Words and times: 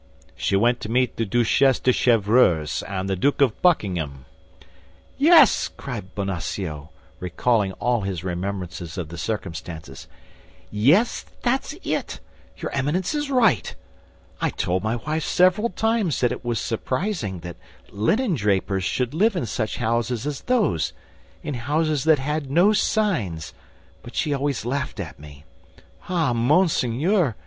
"She 0.35 0.55
went 0.55 0.79
to 0.79 0.89
meet 0.89 1.17
the 1.17 1.27
Duchesse 1.27 1.77
de 1.79 1.91
Chevreuse 1.91 2.81
and 2.87 3.07
the 3.07 3.15
Duke 3.15 3.39
of 3.39 3.61
Buckingham." 3.61 4.25
"Yes," 5.19 5.67
cried 5.67 6.15
Bonacieux, 6.15 6.87
recalling 7.19 7.73
all 7.73 8.01
his 8.01 8.23
remembrances 8.23 8.97
of 8.97 9.09
the 9.09 9.17
circumstances, 9.19 10.07
"yes, 10.71 11.23
that's 11.43 11.75
it. 11.83 12.19
Your 12.57 12.71
Eminence 12.71 13.13
is 13.13 13.29
right. 13.29 13.75
I 14.41 14.49
told 14.49 14.81
my 14.83 14.95
wife 14.95 15.23
several 15.23 15.69
times 15.69 16.19
that 16.21 16.31
it 16.31 16.43
was 16.43 16.59
surprising 16.59 17.41
that 17.41 17.57
linen 17.91 18.33
drapers 18.33 18.83
should 18.83 19.13
live 19.13 19.35
in 19.35 19.45
such 19.45 19.77
houses 19.77 20.25
as 20.25 20.41
those, 20.41 20.93
in 21.43 21.53
houses 21.53 22.05
that 22.05 22.17
had 22.17 22.49
no 22.49 22.73
signs; 22.73 23.53
but 24.01 24.15
she 24.15 24.33
always 24.33 24.65
laughed 24.65 24.99
at 24.99 25.19
me. 25.19 25.45
Ah, 26.09 26.33
monseigneur!" 26.33 27.35